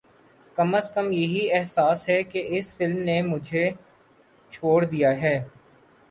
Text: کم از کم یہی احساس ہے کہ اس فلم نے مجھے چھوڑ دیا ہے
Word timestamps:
کم 0.55 0.73
از 0.75 0.89
کم 0.93 1.11
یہی 1.11 1.43
احساس 1.53 2.07
ہے 2.09 2.21
کہ 2.23 2.45
اس 2.49 2.73
فلم 2.77 2.97
نے 2.99 3.21
مجھے 3.23 3.69
چھوڑ 4.51 4.83
دیا 4.85 5.11
ہے 5.21 5.37